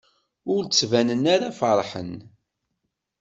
Ur 0.53 0.61
ttbanen 0.65 1.23
ara 1.33 1.57
feṛḥen. 1.59 2.13